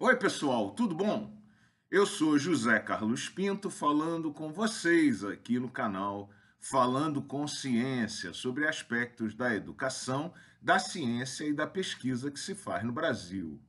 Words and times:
Oi, 0.00 0.14
pessoal, 0.14 0.70
tudo 0.70 0.94
bom? 0.94 1.36
Eu 1.90 2.06
sou 2.06 2.38
José 2.38 2.78
Carlos 2.78 3.28
Pinto 3.28 3.68
falando 3.68 4.32
com 4.32 4.52
vocês 4.52 5.24
aqui 5.24 5.58
no 5.58 5.68
canal 5.68 6.30
Falando 6.60 7.20
com 7.20 7.48
Ciência 7.48 8.32
sobre 8.32 8.68
aspectos 8.68 9.34
da 9.34 9.52
educação, 9.52 10.32
da 10.62 10.78
ciência 10.78 11.42
e 11.46 11.52
da 11.52 11.66
pesquisa 11.66 12.30
que 12.30 12.38
se 12.38 12.54
faz 12.54 12.84
no 12.84 12.92
Brasil. 12.92 13.60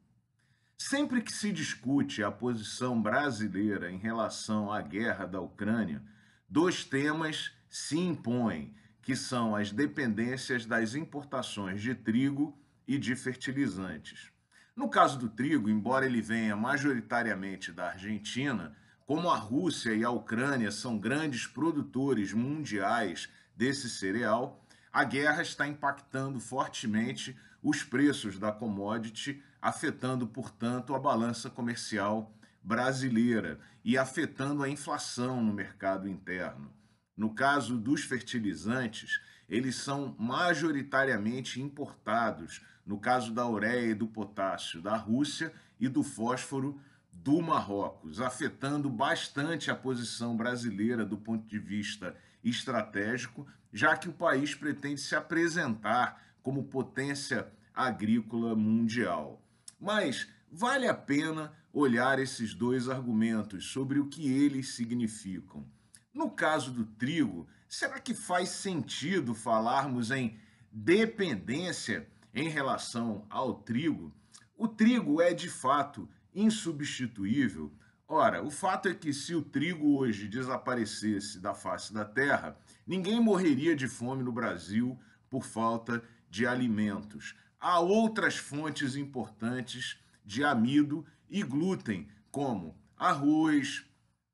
Sempre 0.77 1.23
que 1.23 1.31
se 1.31 1.51
discute 1.51 2.21
a 2.21 2.31
posição 2.31 3.01
brasileira 3.01 3.91
em 3.91 3.97
relação 3.97 4.71
à 4.71 4.83
guerra 4.83 5.25
da 5.25 5.41
Ucrânia, 5.41 5.99
dois 6.47 6.83
temas 6.83 7.51
se 7.71 7.97
impõem, 7.97 8.75
que 9.01 9.15
são 9.15 9.55
as 9.55 9.71
dependências 9.71 10.63
das 10.63 10.93
importações 10.93 11.81
de 11.81 11.95
trigo 11.95 12.55
e 12.87 12.99
de 12.99 13.15
fertilizantes. 13.15 14.31
No 14.79 14.87
caso 14.87 15.19
do 15.19 15.27
trigo, 15.27 15.69
embora 15.69 16.05
ele 16.05 16.21
venha 16.21 16.55
majoritariamente 16.55 17.69
da 17.69 17.89
Argentina, 17.89 18.73
como 19.05 19.29
a 19.29 19.35
Rússia 19.35 19.93
e 19.93 20.05
a 20.05 20.09
Ucrânia 20.09 20.71
são 20.71 20.97
grandes 20.97 21.45
produtores 21.45 22.31
mundiais 22.31 23.27
desse 23.53 23.89
cereal, 23.89 24.65
a 24.89 25.03
guerra 25.03 25.41
está 25.41 25.67
impactando 25.67 26.39
fortemente 26.39 27.37
os 27.61 27.83
preços 27.83 28.39
da 28.39 28.53
commodity, 28.53 29.43
afetando, 29.61 30.25
portanto, 30.25 30.95
a 30.95 30.99
balança 30.99 31.49
comercial 31.49 32.33
brasileira 32.63 33.59
e 33.83 33.97
afetando 33.97 34.63
a 34.63 34.69
inflação 34.69 35.43
no 35.43 35.51
mercado 35.51 36.07
interno. 36.07 36.71
No 37.17 37.35
caso 37.35 37.77
dos 37.77 38.05
fertilizantes, 38.05 39.19
eles 39.49 39.75
são 39.75 40.15
majoritariamente 40.17 41.59
importados, 41.59 42.61
no 42.89 42.97
caso 42.97 43.31
da 43.31 43.47
ureia 43.47 43.91
e 43.91 43.93
do 43.93 44.07
potássio 44.07 44.81
da 44.81 44.97
Rússia 44.97 45.53
e 45.79 45.87
do 45.87 46.01
fósforo 46.01 46.81
do 47.13 47.39
Marrocos, 47.39 48.19
afetando 48.19 48.89
bastante 48.89 49.69
a 49.69 49.75
posição 49.75 50.35
brasileira 50.35 51.05
do 51.05 51.15
ponto 51.15 51.47
de 51.47 51.59
vista 51.59 52.15
estratégico, 52.43 53.45
já 53.71 53.95
que 53.95 54.09
o 54.09 54.13
país 54.13 54.55
pretende 54.55 54.99
se 55.01 55.15
apresentar 55.15 56.19
como 56.41 56.63
potência 56.63 57.47
agrícola 57.75 58.55
mundial. 58.55 59.39
Mas 59.79 60.27
vale 60.51 60.87
a 60.87 60.93
pena 60.93 61.53
olhar 61.71 62.17
esses 62.17 62.55
dois 62.55 62.89
argumentos 62.89 63.65
sobre 63.65 63.99
o 63.99 64.07
que 64.07 64.31
eles 64.33 64.73
significam. 64.73 65.63
No 66.11 66.31
caso 66.31 66.71
do 66.71 66.85
trigo, 66.85 67.47
será 67.67 67.99
que 67.99 68.15
faz 68.15 68.49
sentido 68.49 69.35
falarmos 69.35 70.09
em 70.09 70.39
dependência 70.71 72.07
em 72.33 72.49
relação 72.49 73.25
ao 73.29 73.55
trigo, 73.55 74.13
o 74.55 74.67
trigo 74.67 75.21
é 75.21 75.33
de 75.33 75.49
fato 75.49 76.07
insubstituível. 76.33 77.71
Ora, 78.07 78.43
o 78.43 78.51
fato 78.51 78.89
é 78.89 78.93
que 78.93 79.13
se 79.13 79.33
o 79.33 79.41
trigo 79.41 79.97
hoje 79.97 80.27
desaparecesse 80.27 81.39
da 81.39 81.53
face 81.53 81.93
da 81.93 82.03
terra, 82.03 82.57
ninguém 82.85 83.19
morreria 83.19 83.75
de 83.75 83.87
fome 83.87 84.23
no 84.23 84.31
Brasil 84.31 84.99
por 85.29 85.45
falta 85.45 86.03
de 86.29 86.45
alimentos. 86.45 87.35
Há 87.59 87.79
outras 87.79 88.37
fontes 88.37 88.95
importantes 88.95 89.99
de 90.25 90.43
amido 90.43 91.05
e 91.29 91.43
glúten, 91.43 92.07
como 92.31 92.77
arroz, 92.97 93.85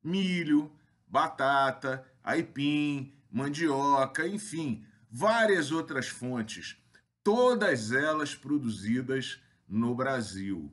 milho, 0.04 0.72
batata, 1.08 2.06
aipim, 2.24 3.14
mandioca, 3.32 4.28
enfim, 4.28 4.86
várias 5.10 5.72
outras 5.72 6.08
fontes 6.08 6.78
todas 7.26 7.92
elas 7.92 8.36
produzidas 8.36 9.42
no 9.68 9.96
Brasil. 9.96 10.72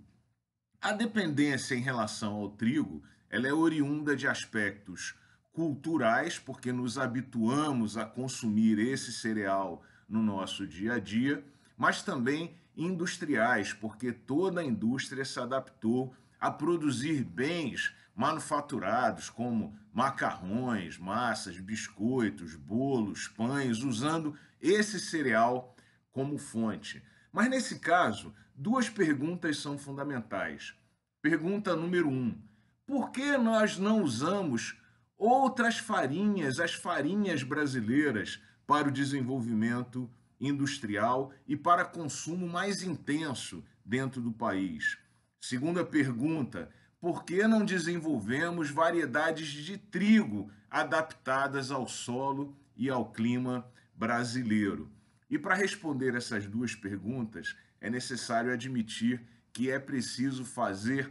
A 0.82 0.92
dependência 0.92 1.74
em 1.74 1.80
relação 1.80 2.34
ao 2.34 2.50
trigo, 2.50 3.02
ela 3.30 3.48
é 3.48 3.52
oriunda 3.54 4.14
de 4.14 4.28
aspectos 4.28 5.14
culturais, 5.50 6.38
porque 6.38 6.70
nos 6.70 6.98
habituamos 6.98 7.96
a 7.96 8.04
consumir 8.04 8.78
esse 8.78 9.14
cereal 9.14 9.82
no 10.06 10.22
nosso 10.22 10.66
dia 10.66 10.96
a 10.96 10.98
dia, 10.98 11.42
mas 11.74 12.02
também 12.02 12.54
industriais, 12.76 13.72
porque 13.72 14.12
toda 14.12 14.60
a 14.60 14.64
indústria 14.64 15.24
se 15.24 15.40
adaptou 15.40 16.14
a 16.38 16.50
produzir 16.50 17.24
bens 17.24 17.94
manufaturados 18.14 19.30
como 19.30 19.74
macarrões, 19.90 20.98
massas, 20.98 21.58
biscoitos, 21.58 22.54
bolos, 22.56 23.26
pães, 23.26 23.82
usando 23.82 24.36
esse 24.60 25.00
cereal 25.00 25.74
como 26.12 26.38
fonte. 26.38 27.02
Mas 27.32 27.48
nesse 27.48 27.78
caso, 27.78 28.34
duas 28.54 28.88
perguntas 28.88 29.56
são 29.58 29.78
fundamentais. 29.78 30.74
Pergunta 31.20 31.74
número 31.74 32.08
um: 32.08 32.38
por 32.86 33.10
que 33.10 33.36
nós 33.38 33.78
não 33.78 34.02
usamos 34.02 34.76
outras 35.16 35.78
farinhas, 35.78 36.60
as 36.60 36.74
farinhas 36.74 37.42
brasileiras, 37.42 38.40
para 38.66 38.88
o 38.88 38.92
desenvolvimento 38.92 40.10
industrial 40.40 41.32
e 41.46 41.56
para 41.56 41.84
consumo 41.84 42.48
mais 42.48 42.82
intenso 42.82 43.64
dentro 43.84 44.20
do 44.20 44.32
país? 44.32 44.98
Segunda 45.40 45.84
pergunta: 45.84 46.70
por 47.00 47.24
que 47.24 47.46
não 47.46 47.64
desenvolvemos 47.64 48.70
variedades 48.70 49.48
de 49.48 49.76
trigo 49.76 50.50
adaptadas 50.70 51.70
ao 51.70 51.88
solo 51.88 52.56
e 52.76 52.88
ao 52.88 53.10
clima 53.10 53.66
brasileiro? 53.94 54.90
E 55.32 55.38
para 55.38 55.54
responder 55.54 56.14
essas 56.14 56.46
duas 56.46 56.74
perguntas, 56.74 57.56
é 57.80 57.88
necessário 57.88 58.52
admitir 58.52 59.26
que 59.50 59.70
é 59.70 59.78
preciso 59.78 60.44
fazer 60.44 61.10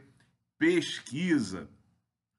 pesquisa, 0.59 1.68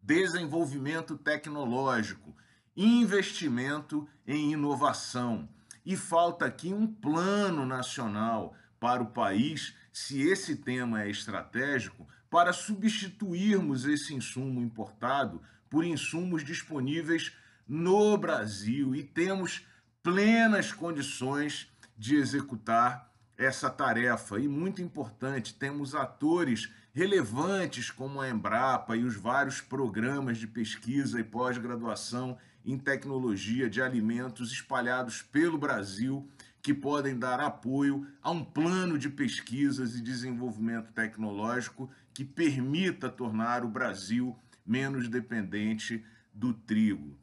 desenvolvimento 0.00 1.18
tecnológico, 1.18 2.36
investimento 2.76 4.08
em 4.24 4.52
inovação. 4.52 5.48
E 5.84 5.96
falta 5.96 6.46
aqui 6.46 6.72
um 6.72 6.86
plano 6.86 7.66
nacional 7.66 8.54
para 8.78 9.02
o 9.02 9.10
país, 9.10 9.74
se 9.92 10.22
esse 10.22 10.54
tema 10.54 11.02
é 11.02 11.10
estratégico, 11.10 12.06
para 12.30 12.52
substituirmos 12.52 13.86
esse 13.86 14.14
insumo 14.14 14.62
importado 14.62 15.42
por 15.68 15.84
insumos 15.84 16.44
disponíveis 16.44 17.32
no 17.66 18.16
Brasil 18.16 18.94
e 18.94 19.02
temos 19.02 19.66
plenas 20.00 20.72
condições 20.72 21.71
de 21.96 22.16
executar 22.16 23.12
essa 23.36 23.70
tarefa. 23.70 24.38
E 24.38 24.48
muito 24.48 24.82
importante, 24.82 25.54
temos 25.54 25.94
atores 25.94 26.70
relevantes 26.94 27.90
como 27.90 28.20
a 28.20 28.28
Embrapa 28.28 28.96
e 28.96 29.04
os 29.04 29.16
vários 29.16 29.60
programas 29.60 30.38
de 30.38 30.46
pesquisa 30.46 31.18
e 31.18 31.24
pós-graduação 31.24 32.38
em 32.64 32.78
tecnologia 32.78 33.68
de 33.68 33.82
alimentos 33.82 34.52
espalhados 34.52 35.22
pelo 35.22 35.58
Brasil 35.58 36.28
que 36.62 36.72
podem 36.72 37.18
dar 37.18 37.40
apoio 37.40 38.06
a 38.22 38.30
um 38.30 38.44
plano 38.44 38.96
de 38.96 39.08
pesquisas 39.08 39.96
e 39.96 40.00
desenvolvimento 40.00 40.92
tecnológico 40.92 41.90
que 42.14 42.24
permita 42.24 43.08
tornar 43.08 43.64
o 43.64 43.68
Brasil 43.68 44.38
menos 44.64 45.08
dependente 45.08 46.04
do 46.32 46.54
trigo. 46.54 47.18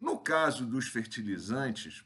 No 0.00 0.18
caso 0.18 0.64
dos 0.64 0.86
fertilizantes, 0.86 2.04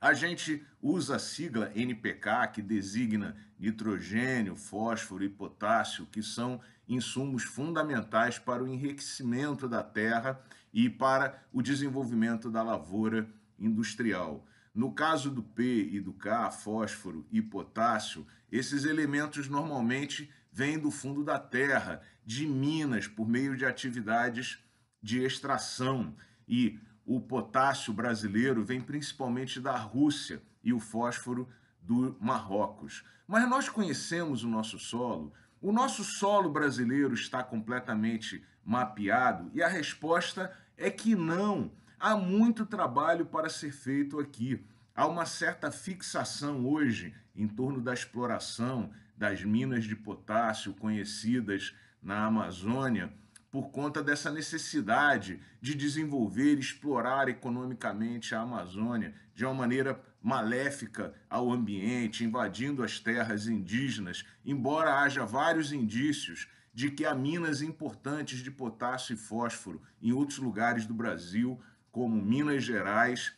a 0.00 0.14
gente 0.14 0.64
usa 0.80 1.16
a 1.16 1.18
sigla 1.18 1.70
NPK, 1.74 2.48
que 2.54 2.62
designa 2.62 3.36
nitrogênio, 3.58 4.56
fósforo 4.56 5.22
e 5.22 5.28
potássio, 5.28 6.06
que 6.06 6.22
são 6.22 6.58
insumos 6.88 7.42
fundamentais 7.42 8.38
para 8.38 8.64
o 8.64 8.68
enriquecimento 8.68 9.68
da 9.68 9.82
terra 9.82 10.40
e 10.72 10.88
para 10.88 11.42
o 11.52 11.60
desenvolvimento 11.60 12.50
da 12.50 12.62
lavoura 12.62 13.28
industrial. 13.58 14.46
No 14.74 14.92
caso 14.92 15.30
do 15.30 15.42
P 15.42 15.90
e 15.92 16.00
do 16.00 16.14
K, 16.14 16.50
fósforo 16.50 17.26
e 17.30 17.42
potássio, 17.42 18.26
esses 18.50 18.84
elementos 18.86 19.48
normalmente 19.48 20.30
vêm 20.50 20.78
do 20.78 20.90
fundo 20.90 21.22
da 21.22 21.38
terra, 21.38 22.00
de 22.24 22.46
minas, 22.46 23.06
por 23.06 23.28
meio 23.28 23.54
de 23.54 23.66
atividades 23.66 24.58
de 25.02 25.22
extração. 25.22 26.16
E 26.48 26.78
o 27.10 27.18
potássio 27.18 27.92
brasileiro 27.92 28.64
vem 28.64 28.80
principalmente 28.80 29.58
da 29.58 29.76
Rússia 29.76 30.40
e 30.62 30.72
o 30.72 30.78
fósforo 30.78 31.48
do 31.82 32.16
Marrocos. 32.20 33.04
Mas 33.26 33.48
nós 33.50 33.68
conhecemos 33.68 34.44
o 34.44 34.48
nosso 34.48 34.78
solo. 34.78 35.32
O 35.60 35.72
nosso 35.72 36.04
solo 36.04 36.48
brasileiro 36.48 37.12
está 37.12 37.42
completamente 37.42 38.44
mapeado 38.64 39.50
e 39.52 39.60
a 39.60 39.66
resposta 39.66 40.56
é 40.76 40.88
que 40.88 41.16
não. 41.16 41.72
Há 41.98 42.14
muito 42.14 42.64
trabalho 42.64 43.26
para 43.26 43.48
ser 43.48 43.72
feito 43.72 44.20
aqui. 44.20 44.64
Há 44.94 45.08
uma 45.08 45.26
certa 45.26 45.72
fixação 45.72 46.64
hoje 46.64 47.12
em 47.34 47.48
torno 47.48 47.80
da 47.80 47.92
exploração 47.92 48.92
das 49.16 49.42
minas 49.42 49.82
de 49.82 49.96
potássio 49.96 50.74
conhecidas 50.74 51.74
na 52.00 52.24
Amazônia 52.24 53.12
por 53.50 53.70
conta 53.70 54.02
dessa 54.02 54.30
necessidade 54.30 55.40
de 55.60 55.74
desenvolver 55.74 56.58
explorar 56.58 57.28
economicamente 57.28 58.34
a 58.34 58.42
Amazônia 58.42 59.12
de 59.34 59.44
uma 59.44 59.54
maneira 59.54 60.00
maléfica 60.22 61.14
ao 61.28 61.50
ambiente, 61.50 62.24
invadindo 62.24 62.84
as 62.84 63.00
terras 63.00 63.48
indígenas, 63.48 64.24
embora 64.44 65.00
haja 65.00 65.24
vários 65.24 65.72
indícios 65.72 66.48
de 66.72 66.90
que 66.90 67.04
há 67.04 67.14
minas 67.14 67.60
importantes 67.60 68.38
de 68.38 68.50
potássio 68.50 69.14
e 69.14 69.18
fósforo 69.18 69.82
em 70.00 70.12
outros 70.12 70.38
lugares 70.38 70.86
do 70.86 70.94
Brasil, 70.94 71.60
como 71.90 72.22
Minas 72.22 72.62
Gerais 72.62 73.32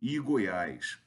e 0.00 0.18
Goiás. 0.18 0.98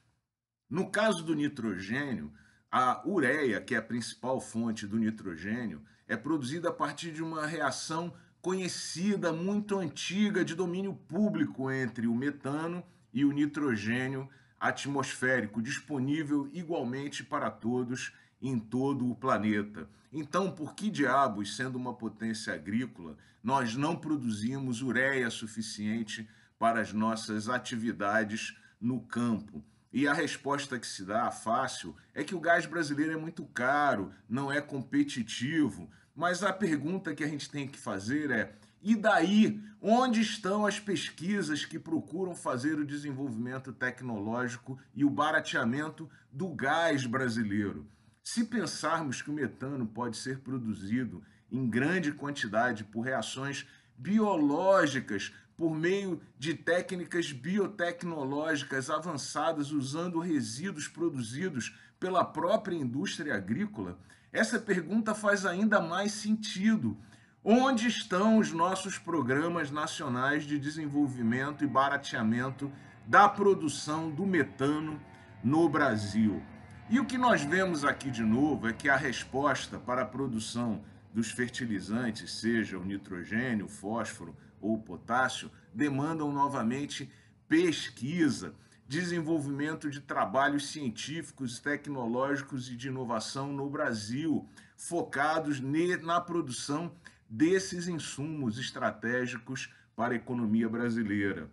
No 0.70 0.90
caso 0.90 1.24
do 1.24 1.34
nitrogênio, 1.34 2.32
a 2.70 3.06
ureia, 3.06 3.60
que 3.60 3.74
é 3.74 3.78
a 3.78 3.82
principal 3.82 4.40
fonte 4.40 4.86
do 4.86 4.98
nitrogênio, 4.98 5.82
é 6.06 6.16
produzida 6.16 6.68
a 6.68 6.72
partir 6.72 7.10
de 7.10 7.22
uma 7.22 7.46
reação 7.46 8.14
conhecida, 8.42 9.32
muito 9.32 9.78
antiga, 9.78 10.44
de 10.44 10.54
domínio 10.54 10.94
público 10.94 11.70
entre 11.70 12.08
o 12.08 12.14
metano 12.14 12.82
e 13.14 13.24
o 13.24 13.30
nitrogênio 13.30 14.28
atmosférico, 14.58 15.62
disponível 15.62 16.50
igualmente 16.52 17.22
para 17.22 17.50
todos 17.50 18.12
em 18.40 18.58
todo 18.58 19.08
o 19.08 19.14
planeta. 19.14 19.88
Então, 20.12 20.50
por 20.50 20.74
que 20.74 20.90
diabos, 20.90 21.56
sendo 21.56 21.76
uma 21.76 21.94
potência 21.94 22.52
agrícola, 22.52 23.16
nós 23.42 23.76
não 23.76 23.96
produzimos 23.96 24.82
ureia 24.82 25.30
suficiente 25.30 26.28
para 26.58 26.80
as 26.80 26.92
nossas 26.92 27.48
atividades 27.48 28.56
no 28.80 29.00
campo? 29.00 29.64
E 29.92 30.08
a 30.08 30.12
resposta 30.12 30.78
que 30.78 30.86
se 30.86 31.04
dá 31.04 31.30
fácil 31.30 31.94
é 32.14 32.24
que 32.24 32.34
o 32.34 32.40
gás 32.40 32.66
brasileiro 32.66 33.12
é 33.12 33.16
muito 33.16 33.44
caro, 33.44 34.12
não 34.28 34.50
é 34.50 34.60
competitivo. 34.60 35.88
Mas 36.14 36.42
a 36.42 36.52
pergunta 36.52 37.14
que 37.14 37.24
a 37.24 37.28
gente 37.28 37.50
tem 37.50 37.66
que 37.66 37.78
fazer 37.78 38.30
é: 38.30 38.54
e 38.82 38.96
daí? 38.96 39.62
Onde 39.80 40.20
estão 40.20 40.66
as 40.66 40.78
pesquisas 40.78 41.64
que 41.64 41.78
procuram 41.78 42.34
fazer 42.34 42.78
o 42.78 42.84
desenvolvimento 42.84 43.72
tecnológico 43.72 44.78
e 44.94 45.04
o 45.04 45.10
barateamento 45.10 46.08
do 46.30 46.48
gás 46.48 47.04
brasileiro? 47.06 47.88
Se 48.22 48.44
pensarmos 48.44 49.20
que 49.20 49.30
o 49.30 49.34
metano 49.34 49.86
pode 49.86 50.16
ser 50.16 50.38
produzido 50.38 51.22
em 51.50 51.68
grande 51.68 52.12
quantidade 52.12 52.84
por 52.84 53.02
reações 53.02 53.66
biológicas, 53.96 55.32
por 55.56 55.74
meio 55.74 56.20
de 56.38 56.54
técnicas 56.54 57.30
biotecnológicas 57.32 58.90
avançadas 58.90 59.70
usando 59.70 60.18
resíduos 60.18 60.88
produzidos 60.88 61.76
pela 62.00 62.24
própria 62.24 62.76
indústria 62.76 63.34
agrícola, 63.34 63.98
essa 64.32 64.58
pergunta 64.58 65.14
faz 65.14 65.44
ainda 65.44 65.80
mais 65.80 66.12
sentido. 66.12 66.96
Onde 67.44 67.88
estão 67.88 68.38
os 68.38 68.52
nossos 68.52 68.98
programas 68.98 69.70
nacionais 69.70 70.44
de 70.44 70.58
desenvolvimento 70.58 71.64
e 71.64 71.66
barateamento 71.66 72.70
da 73.06 73.28
produção 73.28 74.10
do 74.10 74.24
metano 74.24 75.00
no 75.42 75.68
Brasil? 75.68 76.42
E 76.88 77.00
o 77.00 77.04
que 77.04 77.18
nós 77.18 77.42
vemos 77.42 77.84
aqui 77.84 78.10
de 78.10 78.22
novo 78.22 78.68
é 78.68 78.72
que 78.72 78.88
a 78.88 78.96
resposta 78.96 79.78
para 79.78 80.02
a 80.02 80.06
produção 80.06 80.82
dos 81.12 81.30
fertilizantes, 81.30 82.32
seja 82.32 82.78
o 82.78 82.84
nitrogênio, 82.84 83.66
o 83.66 83.68
fósforo 83.68 84.36
ou 84.62 84.78
potássio, 84.78 85.50
demandam 85.74 86.32
novamente 86.32 87.10
pesquisa, 87.48 88.54
desenvolvimento 88.88 89.90
de 89.90 90.00
trabalhos 90.00 90.68
científicos, 90.68 91.58
tecnológicos 91.58 92.70
e 92.70 92.76
de 92.76 92.88
inovação 92.88 93.52
no 93.52 93.68
Brasil, 93.68 94.48
focados 94.76 95.60
na 95.60 96.20
produção 96.20 96.94
desses 97.28 97.88
insumos 97.88 98.58
estratégicos 98.58 99.72
para 99.94 100.14
a 100.14 100.16
economia 100.16 100.68
brasileira. 100.68 101.50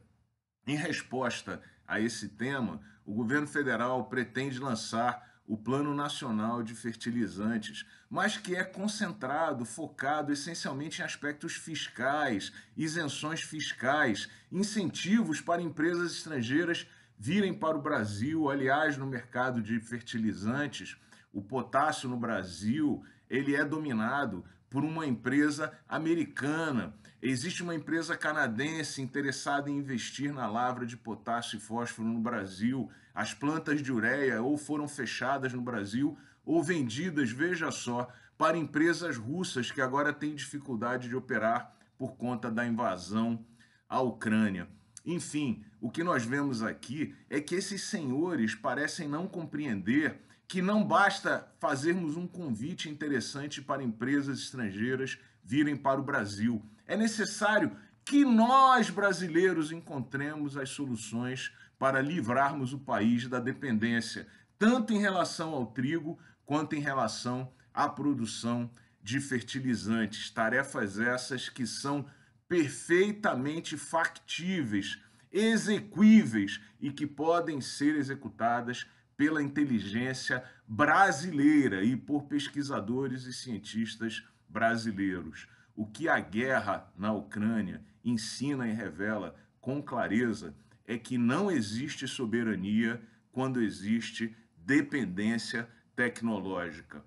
Em 0.67 0.75
resposta 0.75 1.61
a 1.87 1.99
esse 1.99 2.29
tema, 2.29 2.81
o 3.05 3.13
governo 3.13 3.47
federal 3.47 4.05
pretende 4.05 4.59
lançar 4.59 5.28
o 5.49 5.57
Plano 5.57 5.95
Nacional 5.95 6.61
de 6.61 6.75
Fertilizantes, 6.75 7.83
mas 8.07 8.37
que 8.37 8.55
é 8.55 8.63
concentrado, 8.63 9.65
focado 9.65 10.31
essencialmente 10.31 11.01
em 11.01 11.03
aspectos 11.03 11.55
fiscais, 11.55 12.53
isenções 12.77 13.41
fiscais, 13.41 14.29
incentivos 14.51 15.41
para 15.41 15.59
empresas 15.59 16.11
estrangeiras 16.11 16.85
virem 17.17 17.51
para 17.51 17.75
o 17.75 17.81
Brasil. 17.81 18.47
Aliás, 18.47 18.95
no 18.95 19.07
mercado 19.07 19.59
de 19.59 19.79
fertilizantes, 19.79 20.95
o 21.33 21.41
potássio 21.41 22.07
no 22.07 22.15
Brasil 22.15 23.03
ele 23.27 23.55
é 23.55 23.65
dominado 23.65 24.45
por 24.69 24.83
uma 24.83 25.05
empresa 25.05 25.73
americana. 25.87 26.93
Existe 27.21 27.63
uma 27.63 27.75
empresa 27.75 28.15
canadense 28.15 29.01
interessada 29.01 29.69
em 29.69 29.77
investir 29.77 30.33
na 30.33 30.47
lavra 30.47 30.85
de 30.85 30.95
potássio 30.95 31.57
e 31.57 31.59
fósforo 31.59 32.07
no 32.07 32.19
Brasil. 32.19 32.89
As 33.13 33.33
plantas 33.33 33.81
de 33.81 33.91
ureia 33.91 34.41
ou 34.41 34.57
foram 34.57 34.87
fechadas 34.87 35.53
no 35.53 35.61
Brasil 35.61 36.17
ou 36.45 36.63
vendidas, 36.63 37.31
veja 37.31 37.71
só, 37.71 38.07
para 38.37 38.57
empresas 38.57 39.17
russas 39.17 39.69
que 39.69 39.81
agora 39.81 40.13
têm 40.13 40.33
dificuldade 40.33 41.09
de 41.09 41.15
operar 41.15 41.75
por 41.97 42.15
conta 42.15 42.49
da 42.49 42.65
invasão 42.65 43.45
à 43.89 43.99
Ucrânia. 43.99 44.67
Enfim, 45.05 45.65
o 45.81 45.89
que 45.89 46.03
nós 46.03 46.23
vemos 46.23 46.63
aqui 46.63 47.13
é 47.29 47.41
que 47.41 47.55
esses 47.55 47.83
senhores 47.83 48.55
parecem 48.55 49.07
não 49.07 49.27
compreender 49.27 50.21
que 50.49 50.63
não 50.63 50.83
basta 50.83 51.47
fazermos 51.59 52.17
um 52.17 52.25
convite 52.25 52.89
interessante 52.89 53.61
para 53.61 53.83
empresas 53.83 54.39
estrangeiras 54.39 55.19
virem 55.43 55.77
para 55.77 55.99
o 55.99 56.03
Brasil. 56.03 56.59
É 56.87 56.97
necessário 56.97 57.77
que 58.03 58.25
nós, 58.25 58.89
brasileiros, 58.89 59.71
encontremos 59.71 60.57
as 60.57 60.71
soluções 60.71 61.53
para 61.77 62.01
livrarmos 62.01 62.73
o 62.73 62.79
país 62.79 63.27
da 63.27 63.39
dependência, 63.39 64.25
tanto 64.57 64.91
em 64.91 64.97
relação 64.97 65.53
ao 65.53 65.67
trigo 65.67 66.17
quanto 66.47 66.75
em 66.75 66.79
relação 66.79 67.53
à 67.71 67.87
produção 67.87 68.71
de 69.03 69.21
fertilizantes. 69.21 70.31
Tarefas 70.31 70.97
essas 70.99 71.47
que 71.47 71.67
são 71.67 72.07
perfeitamente 72.47 73.77
factíveis, 73.77 74.99
exequíveis 75.31 76.59
e 76.81 76.91
que 76.91 77.05
podem 77.05 77.61
ser 77.61 77.95
executadas 77.95 78.87
pela 79.19 79.43
inteligência 79.43 80.41
brasileira 80.65 81.83
e 81.83 81.93
por 81.97 82.23
pesquisadores 82.23 83.25
e 83.25 83.33
cientistas 83.33 84.23
brasileiros. 84.47 85.45
O 85.75 85.85
que 85.85 86.07
a 86.07 86.21
guerra 86.21 86.89
na 86.97 87.11
Ucrânia 87.11 87.83
ensina 88.01 88.65
e 88.65 88.71
revela 88.71 89.35
com 89.59 89.81
clareza 89.81 90.55
é 90.87 90.97
que 90.97 91.17
não 91.17 91.51
existe 91.51 92.07
soberania 92.07 93.01
quando 93.29 93.61
existe 93.61 94.33
dependência 94.55 95.67
tecnológica. 95.97 97.03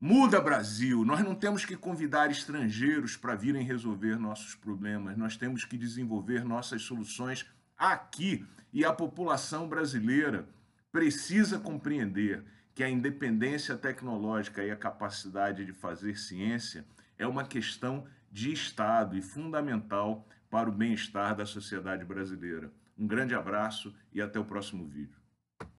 Muda 0.00 0.40
Brasil, 0.40 1.04
nós 1.04 1.24
não 1.24 1.34
temos 1.34 1.64
que 1.64 1.76
convidar 1.76 2.30
estrangeiros 2.30 3.16
para 3.16 3.34
virem 3.34 3.64
resolver 3.64 4.16
nossos 4.16 4.54
problemas, 4.54 5.18
nós 5.18 5.36
temos 5.36 5.64
que 5.64 5.76
desenvolver 5.76 6.44
nossas 6.44 6.82
soluções 6.82 7.44
aqui 7.76 8.46
e 8.72 8.84
a 8.84 8.92
população 8.92 9.68
brasileira 9.68 10.48
precisa 10.90 11.58
compreender 11.58 12.44
que 12.74 12.82
a 12.82 12.88
independência 12.88 13.76
tecnológica 13.76 14.62
e 14.62 14.70
a 14.70 14.76
capacidade 14.76 15.64
de 15.64 15.72
fazer 15.72 16.16
ciência 16.16 16.84
é 17.18 17.26
uma 17.26 17.44
questão 17.44 18.06
de 18.30 18.52
Estado 18.52 19.16
e 19.16 19.22
fundamental 19.22 20.26
para 20.48 20.68
o 20.68 20.72
bem-estar 20.72 21.34
da 21.34 21.44
sociedade 21.44 22.04
brasileira. 22.04 22.70
Um 22.96 23.06
grande 23.06 23.34
abraço 23.34 23.94
e 24.12 24.20
até 24.20 24.38
o 24.38 24.44
próximo 24.44 24.86
vídeo. 24.86 25.17